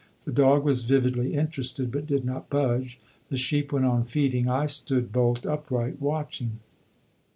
The 0.25 0.31
dog 0.31 0.63
was 0.65 0.85
vividly 0.85 1.35
interested, 1.35 1.91
but 1.91 2.07
did 2.07 2.25
not 2.25 2.49
budge; 2.49 2.99
the 3.29 3.37
sheep 3.37 3.71
went 3.71 3.85
on 3.85 4.03
feeding; 4.05 4.49
I 4.49 4.65
stood 4.65 5.11
bolt 5.11 5.45
upright, 5.45 6.01
watching. 6.01 6.57